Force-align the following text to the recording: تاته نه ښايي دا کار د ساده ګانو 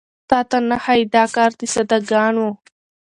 تاته 0.29 0.57
نه 0.69 0.77
ښايي 0.83 1.05
دا 1.15 1.23
کار 1.35 1.51
د 1.59 1.61
ساده 1.73 1.97
ګانو 2.09 2.47